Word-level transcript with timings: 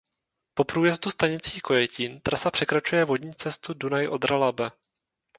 Po 0.53 0.63
průjezdu 0.63 1.11
stanicí 1.11 1.61
Kojetín 1.61 2.19
trasa 2.21 2.51
překračuje 2.51 3.05
vodní 3.05 3.33
cestu 3.33 3.73
Dunaj–Odra–Labe. 3.73 4.71